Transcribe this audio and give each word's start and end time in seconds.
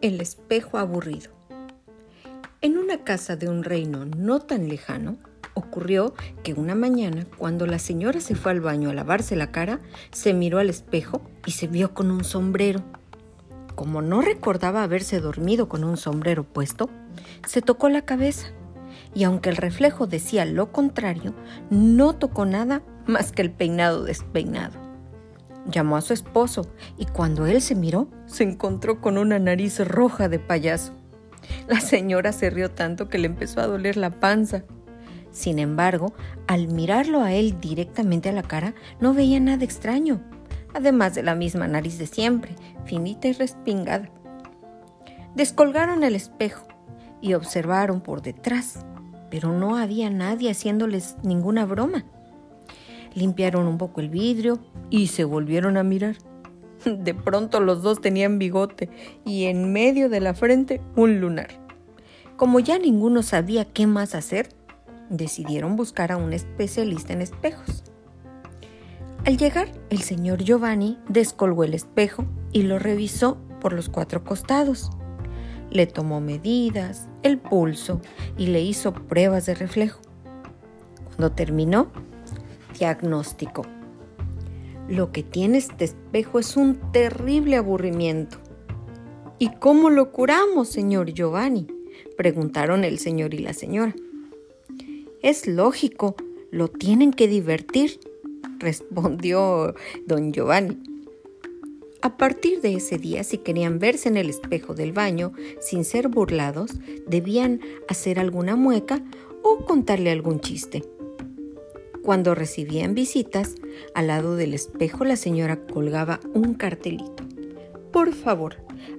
El 0.00 0.22
espejo 0.22 0.78
aburrido. 0.78 1.30
En 2.62 2.78
una 2.78 3.04
casa 3.04 3.36
de 3.36 3.50
un 3.50 3.64
reino 3.64 4.06
no 4.06 4.40
tan 4.40 4.66
lejano, 4.66 5.18
ocurrió 5.52 6.14
que 6.42 6.54
una 6.54 6.74
mañana, 6.74 7.26
cuando 7.36 7.66
la 7.66 7.78
señora 7.78 8.20
se 8.20 8.34
fue 8.34 8.52
al 8.52 8.62
baño 8.62 8.88
a 8.88 8.94
lavarse 8.94 9.36
la 9.36 9.52
cara, 9.52 9.78
se 10.10 10.32
miró 10.32 10.58
al 10.58 10.70
espejo 10.70 11.20
y 11.44 11.50
se 11.50 11.66
vio 11.66 11.92
con 11.92 12.10
un 12.10 12.24
sombrero. 12.24 12.82
Como 13.74 14.00
no 14.00 14.22
recordaba 14.22 14.84
haberse 14.84 15.20
dormido 15.20 15.68
con 15.68 15.84
un 15.84 15.98
sombrero 15.98 16.44
puesto, 16.44 16.88
se 17.46 17.60
tocó 17.60 17.90
la 17.90 18.06
cabeza 18.06 18.46
y 19.14 19.24
aunque 19.24 19.50
el 19.50 19.56
reflejo 19.56 20.06
decía 20.06 20.46
lo 20.46 20.72
contrario, 20.72 21.34
no 21.68 22.14
tocó 22.14 22.46
nada 22.46 22.80
más 23.06 23.32
que 23.32 23.42
el 23.42 23.50
peinado 23.50 24.04
despeinado. 24.04 24.89
Llamó 25.66 25.96
a 25.96 26.00
su 26.00 26.12
esposo 26.12 26.66
y 26.96 27.06
cuando 27.06 27.46
él 27.46 27.60
se 27.60 27.74
miró, 27.74 28.08
se 28.26 28.44
encontró 28.44 29.00
con 29.00 29.18
una 29.18 29.38
nariz 29.38 29.78
roja 29.86 30.28
de 30.28 30.38
payaso. 30.38 30.92
La 31.68 31.80
señora 31.80 32.32
se 32.32 32.50
rió 32.50 32.70
tanto 32.70 33.08
que 33.08 33.18
le 33.18 33.26
empezó 33.26 33.60
a 33.60 33.66
doler 33.66 33.96
la 33.96 34.10
panza. 34.10 34.64
Sin 35.30 35.58
embargo, 35.58 36.12
al 36.46 36.68
mirarlo 36.68 37.22
a 37.22 37.32
él 37.32 37.60
directamente 37.60 38.28
a 38.28 38.32
la 38.32 38.42
cara, 38.42 38.74
no 39.00 39.14
veía 39.14 39.38
nada 39.38 39.64
extraño, 39.64 40.20
además 40.74 41.14
de 41.14 41.22
la 41.22 41.34
misma 41.34 41.68
nariz 41.68 41.98
de 41.98 42.06
siempre, 42.06 42.56
finita 42.84 43.28
y 43.28 43.32
respingada. 43.32 44.10
Descolgaron 45.34 46.02
el 46.02 46.16
espejo 46.16 46.66
y 47.20 47.34
observaron 47.34 48.00
por 48.00 48.22
detrás, 48.22 48.84
pero 49.30 49.52
no 49.52 49.76
había 49.76 50.10
nadie 50.10 50.50
haciéndoles 50.50 51.16
ninguna 51.22 51.64
broma. 51.64 52.04
Limpiaron 53.14 53.66
un 53.66 53.78
poco 53.78 54.00
el 54.00 54.08
vidrio 54.08 54.58
y 54.88 55.08
se 55.08 55.24
volvieron 55.24 55.76
a 55.76 55.82
mirar. 55.82 56.16
De 56.84 57.14
pronto 57.14 57.60
los 57.60 57.82
dos 57.82 58.00
tenían 58.00 58.38
bigote 58.38 58.88
y 59.24 59.44
en 59.44 59.72
medio 59.72 60.08
de 60.08 60.20
la 60.20 60.34
frente 60.34 60.80
un 60.96 61.20
lunar. 61.20 61.48
Como 62.36 62.60
ya 62.60 62.78
ninguno 62.78 63.22
sabía 63.22 63.66
qué 63.66 63.86
más 63.86 64.14
hacer, 64.14 64.48
decidieron 65.10 65.76
buscar 65.76 66.12
a 66.12 66.16
un 66.16 66.32
especialista 66.32 67.12
en 67.12 67.20
espejos. 67.20 67.84
Al 69.26 69.36
llegar, 69.36 69.70
el 69.90 70.00
señor 70.00 70.42
Giovanni 70.42 70.98
descolgó 71.08 71.64
el 71.64 71.74
espejo 71.74 72.24
y 72.52 72.62
lo 72.62 72.78
revisó 72.78 73.36
por 73.60 73.74
los 73.74 73.90
cuatro 73.90 74.24
costados. 74.24 74.90
Le 75.70 75.86
tomó 75.86 76.20
medidas, 76.20 77.08
el 77.22 77.38
pulso 77.38 78.00
y 78.38 78.46
le 78.46 78.62
hizo 78.62 78.94
pruebas 78.94 79.44
de 79.44 79.54
reflejo. 79.54 80.00
Cuando 81.04 81.32
terminó, 81.32 81.92
diagnóstico. 82.78 83.62
Lo 84.88 85.12
que 85.12 85.22
tiene 85.22 85.58
este 85.58 85.84
espejo 85.84 86.38
es 86.38 86.56
un 86.56 86.80
terrible 86.92 87.56
aburrimiento. 87.56 88.38
¿Y 89.38 89.50
cómo 89.58 89.88
lo 89.88 90.12
curamos, 90.12 90.68
señor 90.68 91.12
Giovanni? 91.12 91.66
preguntaron 92.16 92.84
el 92.84 92.98
señor 92.98 93.32
y 93.34 93.38
la 93.38 93.52
señora. 93.52 93.94
Es 95.22 95.46
lógico, 95.46 96.16
lo 96.50 96.68
tienen 96.68 97.12
que 97.12 97.28
divertir, 97.28 98.00
respondió 98.58 99.74
don 100.06 100.32
Giovanni. 100.32 100.78
A 102.02 102.16
partir 102.16 102.62
de 102.62 102.74
ese 102.74 102.98
día, 102.98 103.24
si 103.24 103.38
querían 103.38 103.78
verse 103.78 104.08
en 104.08 104.16
el 104.16 104.30
espejo 104.30 104.74
del 104.74 104.92
baño 104.92 105.32
sin 105.60 105.84
ser 105.84 106.08
burlados, 106.08 106.72
debían 107.06 107.60
hacer 107.88 108.18
alguna 108.18 108.56
mueca 108.56 109.02
o 109.42 109.64
contarle 109.66 110.10
algún 110.10 110.40
chiste. 110.40 110.82
Cuando 112.10 112.34
recibían 112.34 112.96
visitas, 112.96 113.54
al 113.94 114.08
lado 114.08 114.34
del 114.34 114.52
espejo 114.52 115.04
la 115.04 115.14
señora 115.14 115.64
colgaba 115.64 116.18
un 116.34 116.54
cartelito. 116.54 117.22
Por 117.92 118.14
favor, 118.14 118.56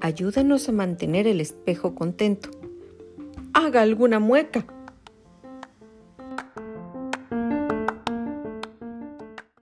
ayúdenos 0.00 0.70
a 0.70 0.72
mantener 0.72 1.26
el 1.26 1.42
espejo 1.42 1.94
contento. 1.94 2.48
Haga 3.52 3.82
alguna 3.82 4.20
mueca 4.20 4.64